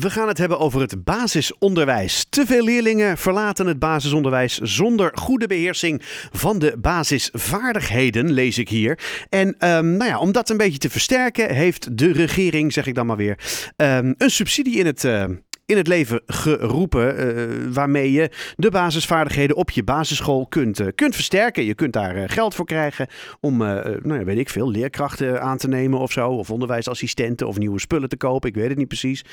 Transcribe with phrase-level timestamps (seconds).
[0.00, 2.26] We gaan het hebben over het basisonderwijs.
[2.28, 8.98] Te veel leerlingen verlaten het basisonderwijs zonder goede beheersing van de basisvaardigheden, lees ik hier.
[9.28, 12.94] En um, nou ja, om dat een beetje te versterken, heeft de regering, zeg ik
[12.94, 13.38] dan maar weer,
[13.76, 15.04] um, een subsidie in het.
[15.04, 15.24] Uh,
[15.66, 17.36] in het leven geroepen.
[17.36, 21.64] Uh, waarmee je de basisvaardigheden op je basisschool kunt, uh, kunt versterken.
[21.64, 23.06] Je kunt daar geld voor krijgen
[23.40, 26.30] om, nou ja, weet ik veel, leerkrachten aan te nemen of zo.
[26.30, 28.48] Of onderwijsassistenten of nieuwe spullen te kopen.
[28.48, 29.24] Ik weet het niet precies.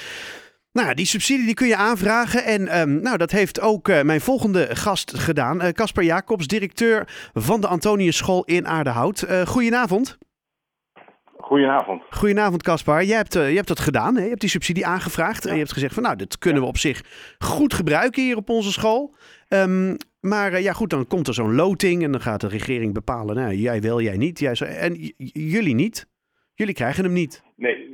[0.83, 2.43] Nou, die subsidie die kun je aanvragen.
[2.43, 5.73] En um, nou, dat heeft ook uh, mijn volgende gast gedaan.
[5.73, 9.25] Casper uh, Jacobs, directeur van de Antonius School in Aardehout.
[9.29, 10.17] Uh, goedenavond.
[11.37, 12.03] Goedenavond.
[12.09, 13.03] Goedenavond, Caspar.
[13.03, 14.15] Jij hebt, je hebt dat gedaan.
[14.15, 14.21] Hè?
[14.21, 15.43] Je hebt die subsidie aangevraagd.
[15.43, 15.49] Ja.
[15.49, 17.03] En je hebt gezegd van nou, dit kunnen we op zich
[17.37, 19.15] goed gebruiken hier op onze school.
[19.49, 23.35] Um, maar ja, goed, dan komt er zo'n loting en dan gaat de regering bepalen.
[23.35, 24.39] Nou, jij wel, jij niet.
[24.39, 26.07] Jij zo, en jullie niet.
[26.53, 27.43] Jullie krijgen hem niet.
[27.55, 27.86] Nee,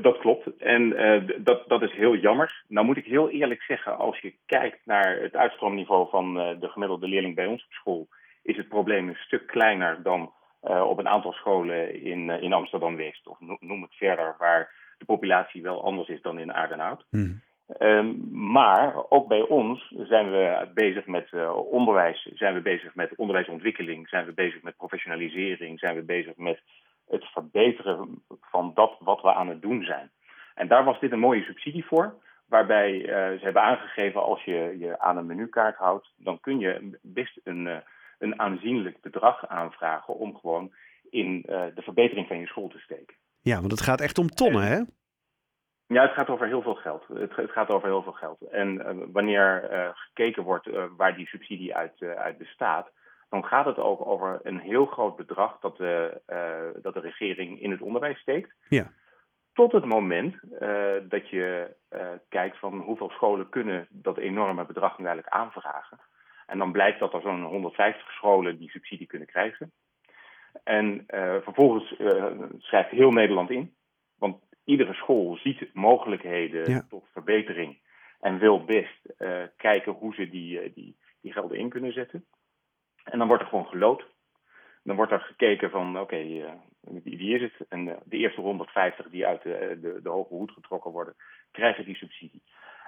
[0.00, 0.56] dat klopt.
[0.56, 2.64] En uh, dat, dat is heel jammer.
[2.68, 6.68] Nou moet ik heel eerlijk zeggen, als je kijkt naar het uitstroomniveau van uh, de
[6.68, 8.08] gemiddelde leerling bij ons op school,
[8.42, 10.32] is het probleem een stuk kleiner dan
[10.64, 13.26] uh, op een aantal scholen in, in Amsterdam-West.
[13.26, 17.04] Of noem het verder, waar de populatie wel anders is dan in Aardenhout.
[17.10, 17.44] Hmm.
[17.78, 21.28] Um, maar ook bij ons zijn we bezig met
[21.70, 26.60] onderwijs, zijn we bezig met onderwijsontwikkeling, zijn we bezig met professionalisering, zijn we bezig met
[27.08, 28.22] het verbeteren
[28.56, 30.10] van dat wat we aan het doen zijn.
[30.54, 32.14] En daar was dit een mooie subsidie voor.
[32.48, 36.98] Waarbij uh, ze hebben aangegeven als je je aan een menukaart houdt, dan kun je
[37.02, 37.76] best een, uh,
[38.18, 40.72] een aanzienlijk bedrag aanvragen om gewoon
[41.10, 43.16] in uh, de verbetering van je school te steken.
[43.40, 44.80] Ja, want het gaat echt om tonnen, en, hè?
[45.94, 47.04] Ja, het gaat over heel veel geld.
[47.08, 48.40] Het, het gaat over heel veel geld.
[48.40, 52.90] En wanneer gekeken wordt waar die subsidie uit, uit bestaat,
[53.40, 57.60] dan gaat het ook over een heel groot bedrag dat de, uh, dat de regering
[57.60, 58.54] in het onderwijs steekt.
[58.68, 58.92] Ja.
[59.52, 64.98] Tot het moment uh, dat je uh, kijkt van hoeveel scholen kunnen dat enorme bedrag
[64.98, 65.98] nu eigenlijk aanvragen.
[66.46, 69.72] En dan blijkt dat er zo'n 150 scholen die subsidie kunnen krijgen.
[70.64, 71.04] En
[71.42, 71.94] vervolgens
[72.58, 73.74] schrijft heel Nederland in.
[74.18, 76.86] Want iedere school ziet mogelijkheden ja.
[76.88, 77.78] tot verbetering.
[78.20, 79.14] En wil best
[79.56, 82.24] kijken hoe ze die, die, die gelden in kunnen zetten.
[83.10, 84.06] En dan wordt er gewoon gelood.
[84.82, 86.50] Dan wordt er gekeken van, oké, uh,
[86.80, 87.68] wie, is het?
[87.68, 91.14] En de eerste 150 die uit de, de, de, hoge hoed getrokken worden,
[91.50, 92.42] krijgen die subsidie.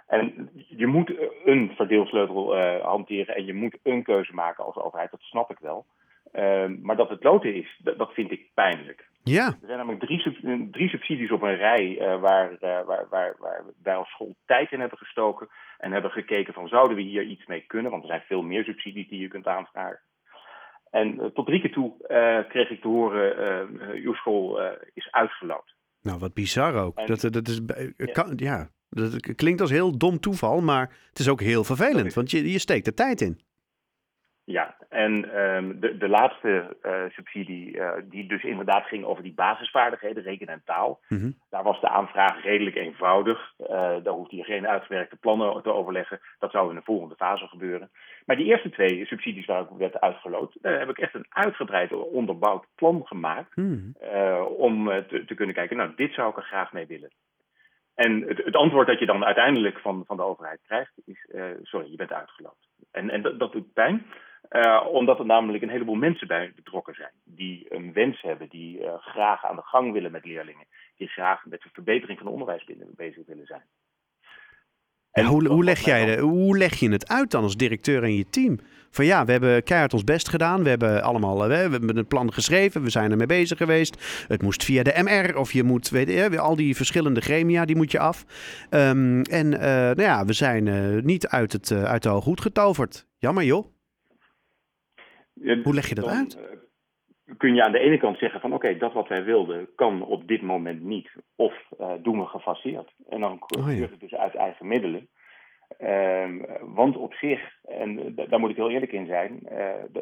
[0.07, 1.13] En je moet
[1.45, 5.59] een verdeelsleutel uh, hanteren en je moet een keuze maken als overheid, dat snap ik
[5.59, 5.87] wel.
[6.33, 9.09] Ehm, maar dat het loten is, dat, vind ik pijnlijk.
[9.29, 9.47] Ja.
[9.47, 13.65] Er zijn namelijk drie, drie subsidies op een rij uh, waar, uh, waar, waar, waar
[13.83, 15.49] wij als school tijd in hebben gestoken.
[15.79, 17.91] En hebben gekeken van zouden we hier iets mee kunnen?
[17.91, 20.01] Want er zijn veel meer subsidies die je kunt aanvragen.
[20.91, 21.95] En uh, tot drie keer toe
[22.49, 24.61] kreeg ik te horen, uw school
[24.95, 25.75] is uitgeloot.
[26.03, 26.97] Nou, wat bizar ook.
[26.97, 27.61] En, dat, dat, is,
[28.13, 32.15] kan, ja, dat klinkt als heel dom toeval, maar het is ook heel vervelend.
[32.15, 33.41] Want je, je steekt er tijd in.
[34.51, 39.35] Ja, en um, de, de laatste uh, subsidie, uh, die dus inderdaad ging over die
[39.35, 41.01] basisvaardigheden, rekenen en taal.
[41.09, 41.39] Mm -hmm.
[41.51, 43.53] Daar was de aanvraag redelijk eenvoudig.
[43.59, 43.69] Uh,
[44.03, 46.21] daar hoefde je geen uitgewerkte plannen te overleggen.
[46.39, 47.91] Dat zou in de volgende fase gebeuren.
[48.27, 51.93] Maar die eerste twee subsidies waar ik werd uitgeloot, daar heb ik echt een uitgebreid
[51.93, 53.57] onderbouwd plan gemaakt.
[53.57, 54.43] Mm -hmm.
[54.43, 57.11] om te, te, kunnen kijken, nou, dit zou ik er graag mee willen.
[57.95, 61.27] En het, het antwoord dat je dan uiteindelijk van, van de overheid krijgt, is:
[61.63, 62.69] sorry, je bent uitgeloot.
[62.93, 64.07] En, en dat, dat doet pijn.
[64.51, 67.13] Uh, omdat er namelijk een heleboel mensen bij betrokken zijn.
[67.25, 70.67] Die een wens hebben, die uh, graag aan de gang willen met leerlingen.
[70.97, 72.65] Die graag met de verbetering van het onderwijs
[72.97, 73.63] bezig willen zijn.
[75.13, 78.03] En ja, hoe, hoe, leg jij de, hoe leg je het uit dan als directeur
[78.03, 78.59] en je team?
[78.91, 80.63] Van ja, we hebben keihard ons best gedaan.
[80.63, 82.83] We hebben allemaal we hebben een plan geschreven.
[82.83, 84.25] We zijn ermee bezig geweest.
[84.29, 87.77] Het moest via de MR of je moet, weet je, al die verschillende gremia, die
[87.77, 88.25] moet je af.
[88.71, 93.07] Um, en uh, nou ja, we zijn niet uit, het, uit de hooghoed getoverd.
[93.19, 93.78] Jammer joh.
[95.63, 96.39] Hoe leg je dat dan, uit?
[96.39, 99.75] Uh, kun je aan de ene kant zeggen van oké, okay, dat wat wij wilden
[99.75, 101.11] kan op dit moment niet.
[101.37, 102.95] Of uh, doen we gefaseerd.
[103.09, 103.91] En dan gebeurt oh, ja.
[103.91, 105.09] het dus uit eigen middelen.
[105.79, 106.29] Uh,
[106.61, 109.59] want op zich, en daar moet ik heel eerlijk in zijn, uh,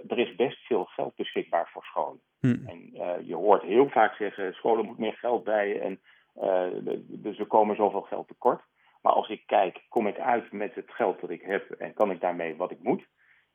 [0.09, 2.21] er is best veel geld beschikbaar voor scholen.
[2.41, 2.67] Hm.
[2.67, 2.91] En
[3.27, 6.01] je hoort heel vaak zeggen, scholen moeten meer geld bij en
[7.07, 8.63] dus er komen zoveel geld tekort.
[9.03, 12.11] Maar als ik kijk, kom ik uit met het geld dat ik heb en kan
[12.11, 13.07] ik daarmee wat ik moet?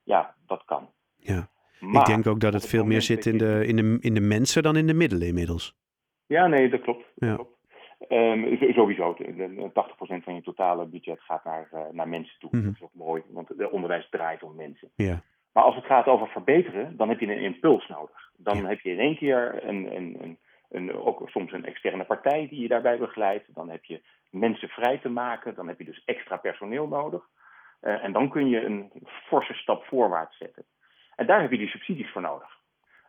[0.04, 0.90] Ja, dat kan.
[1.16, 1.50] Ja.
[1.82, 4.22] Maar, ik denk ook dat het veel meer zit in de, in, de, in de
[4.22, 5.76] mensen dan in de middelen inmiddels.
[6.28, 7.06] Ja, nee, dat klopt.
[7.16, 7.36] Dat ja.
[7.36, 7.60] klopt.
[8.10, 9.72] Um, sowieso, 80%
[10.24, 12.50] van je totale budget gaat naar, uh, naar mensen toe.
[12.52, 12.68] Mm -hmm.
[12.68, 14.92] Dat is ook mooi, want het onderwijs draait om mensen.
[14.96, 15.22] Ja.
[15.54, 18.32] Maar als het gaat over verbeteren, dan heb je een impuls nodig.
[18.38, 18.68] Dan ja.
[18.68, 20.38] heb je in één keer een, een, een,
[20.70, 23.54] een, ook soms een externe partij die je daarbij begeleidt.
[23.54, 25.56] Dan heb je mensen vrij te maken.
[25.56, 27.24] Dan heb je dus extra personeel nodig.
[27.82, 30.66] Uh, en dan kun je een forse stap voorwaarts zetten.
[31.22, 32.60] En daar heb je die subsidies voor nodig.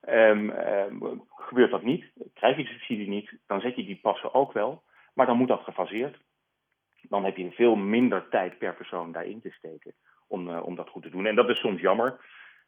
[0.09, 2.05] Um, um, gebeurt dat niet,
[2.35, 4.83] krijg je de subsidie niet, dan zet je die passen ook wel.
[5.15, 6.17] Maar dan moet dat gefaseerd.
[7.03, 9.95] Dan heb je veel minder tijd per persoon daarin te steken
[10.29, 11.27] om, uh, om dat goed te doen.
[11.27, 12.21] En dat is soms jammer.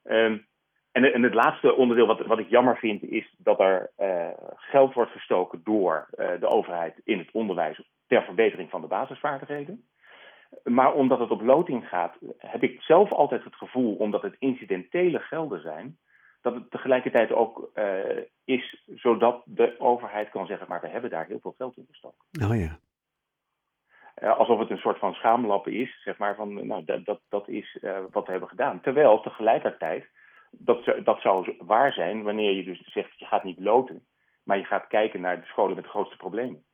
[0.04, 0.46] Um,
[0.92, 4.94] en, en, het laatste onderdeel wat, wat ik jammer vind, is dat er uh, geld
[4.94, 9.84] wordt gestoken door uh, de overheid in het onderwijs ter verbetering van de basisvaardigheden.
[10.64, 15.18] Maar omdat het op loting gaat, heb ik zelf altijd het gevoel, omdat het incidentele
[15.18, 15.98] gelden zijn,
[16.40, 21.26] dat het tegelijkertijd ook uh, is zodat de overheid kan zeggen, maar we hebben daar
[21.26, 22.18] heel veel geld in gestoken.
[22.44, 22.78] Oh ja.
[24.22, 27.48] Uh, alsof het een soort van schaamlappen is, zeg maar, van nou, dat, dat, dat
[27.48, 28.80] is uh, wat we hebben gedaan.
[28.80, 30.06] Terwijl tegelijkertijd,
[30.50, 34.06] dat, dat zou waar zijn wanneer je dus zegt, je gaat niet loten,
[34.42, 36.64] maar je gaat kijken naar de scholen met de grootste problemen.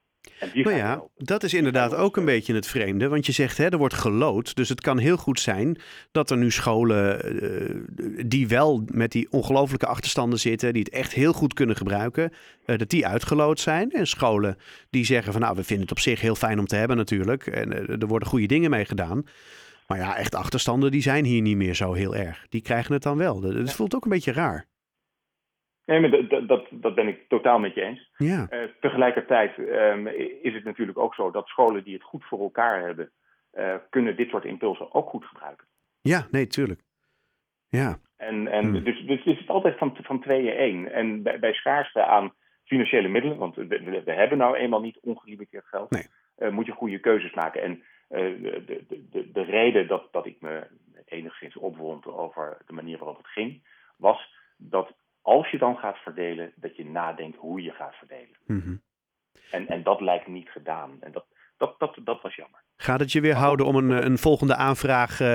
[0.55, 3.09] Nou ja, dat is inderdaad ook een beetje het vreemde.
[3.09, 4.55] Want je zegt, hè, er wordt gelood.
[4.55, 5.81] Dus het kan heel goed zijn
[6.13, 11.13] dat er nu scholen uh, die wel met die ongelofelijke achterstanden zitten, die het echt
[11.13, 12.33] heel goed kunnen gebruiken,
[12.67, 13.91] uh, dat die uitgelood zijn.
[13.91, 14.57] En scholen
[14.91, 17.47] die zeggen van nou, we vinden het op zich heel fijn om te hebben natuurlijk.
[17.47, 19.25] En uh, er worden goede dingen mee gedaan.
[19.87, 22.47] Maar ja, echt achterstanden die zijn hier niet meer zo heel erg.
[22.49, 23.43] Die krijgen het dan wel.
[23.43, 24.67] Het voelt ook een beetje raar.
[25.91, 28.11] Nee, maar dat, dat, dat ben ik totaal met je eens.
[28.17, 28.47] Ja.
[28.51, 30.07] Uh, tegelijkertijd um,
[30.43, 33.11] is het natuurlijk ook zo dat scholen die het goed voor elkaar hebben,
[33.55, 35.67] uh, kunnen dit soort impulsen ook goed gebruiken.
[36.01, 36.81] Ja, nee, tuurlijk.
[37.69, 37.99] Ja.
[38.17, 38.85] En, en hmm.
[38.85, 40.93] dus, dus is het altijd van, van tweeën één.
[40.93, 42.33] En bij, bij schaarste aan
[42.65, 46.07] financiële middelen, want we, we, we hebben nou eenmaal niet ongelimiteerd geld, nee.
[46.39, 47.63] uh, moet je goede keuzes maken.
[47.63, 50.67] En de, de, de, de reden dat, dat ik me
[51.05, 53.63] enigszins opwond over de manier waarop het ging,
[53.97, 58.37] was dat als je dan gaat verdelen, dat je nadenkt hoe je gaat verdelen.
[58.47, 58.81] Mm-hmm.
[59.51, 60.91] En, en dat lijkt niet gedaan.
[61.01, 61.25] En dat,
[61.57, 62.61] dat, dat, dat was jammer.
[62.77, 65.29] Gaat het je weer houden om een, een volgende aanvraag uh,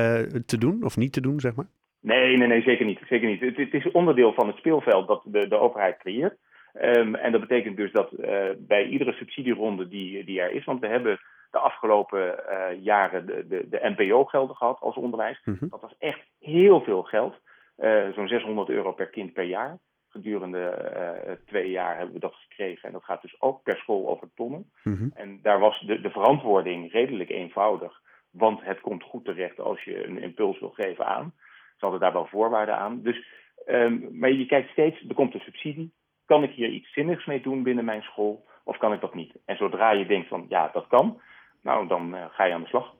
[0.45, 1.67] te doen of niet te doen, zeg maar?
[2.01, 2.99] Nee, nee, nee, zeker niet.
[3.07, 3.41] Zeker niet.
[3.41, 6.37] Het, het is onderdeel van het speelveld dat de, de overheid creëert.
[6.81, 10.79] Um, en dat betekent dus dat uh, bij iedere subsidieronde die, die er is, want
[10.79, 11.19] we hebben
[11.51, 15.41] de afgelopen uh, jaren de, de, de NPO-gelden gehad als onderwijs.
[15.43, 15.69] Mm-hmm.
[15.69, 17.35] Dat was echt heel veel geld.
[17.77, 19.77] Uh, zo'n 600 euro per kind per jaar.
[20.09, 20.91] Gedurende
[21.27, 22.87] uh, twee jaar hebben we dat gekregen.
[22.87, 24.71] En dat gaat dus ook per school over tonnen.
[24.83, 25.11] Mm-hmm.
[25.13, 28.01] En daar was de, de verantwoording redelijk eenvoudig.
[28.31, 31.33] Want het komt goed terecht als je een impuls wil geven aan.
[31.77, 33.01] Ze hadden daar wel voorwaarden aan.
[33.01, 33.25] Dus,
[33.67, 35.93] um, maar je kijkt steeds, er komt een subsidie.
[36.25, 38.47] Kan ik hier iets zinnigs mee doen binnen mijn school?
[38.63, 39.33] Of kan ik dat niet?
[39.45, 41.21] En zodra je denkt van ja, dat kan.
[41.61, 42.93] Nou, dan uh, ga je aan de slag.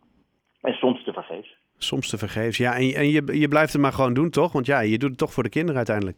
[0.61, 1.57] En soms te vergeefs.
[1.77, 2.57] Soms te vergeefs.
[2.57, 4.51] Ja, en, en je, je blijft het maar gewoon doen, toch?
[4.51, 6.17] Want ja, je doet het toch voor de kinderen uiteindelijk.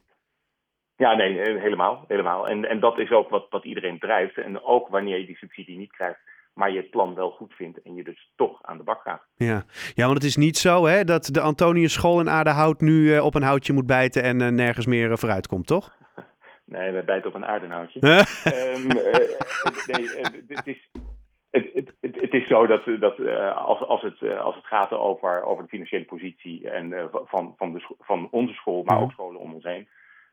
[0.96, 2.06] Ja, nee, helemaal.
[2.08, 2.48] helemaal.
[2.48, 4.38] En, en dat is ook wat, wat iedereen drijft.
[4.38, 6.20] En ook wanneer je die subsidie niet krijgt,
[6.54, 9.22] maar je het plan wel goed vindt en je dus toch aan de bak gaat.
[9.36, 9.64] Ja,
[9.94, 13.26] ja want het is niet zo hè, dat de Antonius School in Aardehout nu uh,
[13.26, 15.96] op een houtje moet bijten en uh, nergens meer uh, vooruit komt, toch?
[16.66, 18.00] Nee, we bijten op een aardenhoutje.
[18.00, 18.88] um,
[19.92, 20.10] nee,
[20.48, 20.90] het is,
[22.22, 25.64] het, is zo dat, dat uh, als, als, het, uh, als het gaat over, over
[25.64, 29.04] de financiële positie en, uh, van, van, de, van onze school, maar Mhm.
[29.04, 29.88] ook scholen om ons heen,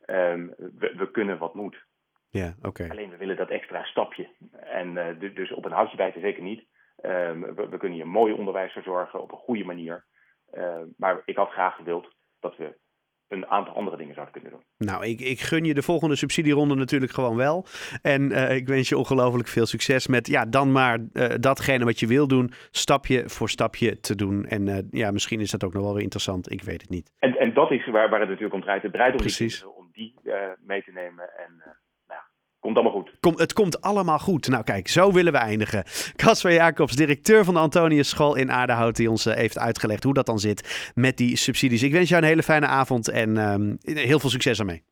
[0.06, 1.84] um, we, we, kunnen wat moet.
[2.30, 2.68] Ja, oké.
[2.68, 2.88] Okay.
[2.88, 4.28] Alleen we willen dat extra stapje.
[4.60, 6.64] En dus op een houtje bijten zeker niet.
[7.02, 10.04] Um, we, we, kunnen hier mooi onderwijs verzorgen op een goede manier.
[10.96, 12.76] maar ik had graag gewild dat we
[13.28, 14.88] een aantal andere dingen zouden kunnen doen.
[14.88, 17.66] Nou, ik, ik gun je de volgende subsidieronde natuurlijk gewoon wel.
[18.02, 22.00] En uh, ik wens je ongelooflijk veel succes met ja, dan maar uh, datgene wat
[22.00, 24.44] je wil doen, stapje voor stapje te doen.
[24.46, 26.52] En uh, ja, misschien is dat ook nog wel weer interessant.
[26.52, 27.12] Ik weet het niet.
[27.18, 28.82] En, en dat is waar, waar het natuurlijk om draait.
[28.82, 29.60] Het draait om Precies.
[29.60, 30.14] Die, om die
[30.66, 31.62] mee te nemen en
[32.64, 33.10] komt allemaal goed.
[33.20, 34.48] Kom, het komt allemaal goed.
[34.48, 35.84] Nou kijk, zo willen we eindigen.
[36.16, 40.14] Casper Jacobs, directeur van de Antonius School in Aardehout, die ons uh, heeft uitgelegd hoe
[40.14, 41.82] dat dan zit met die subsidies.
[41.82, 44.82] Ik wens jou een hele fijne avond en uh, heel veel succes ermee.